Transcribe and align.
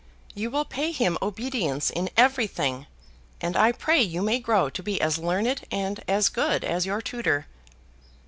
You 0.33 0.49
will 0.49 0.65
pay 0.65 0.91
him 0.91 1.15
obedience 1.21 1.91
in 1.91 2.09
everything, 2.17 2.87
and 3.39 3.55
I 3.55 3.71
pray 3.71 4.01
you 4.01 4.23
may 4.23 4.39
grow 4.39 4.67
to 4.67 4.81
be 4.81 4.99
as 4.99 5.19
learned 5.19 5.61
and 5.69 6.03
as 6.07 6.27
good 6.27 6.63
as 6.63 6.87
your 6.87 7.03
tutor." 7.03 7.45